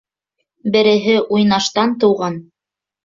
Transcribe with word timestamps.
Береһе 0.75 1.15
уйнаштан 1.37 1.95
тыуған. 2.05 2.45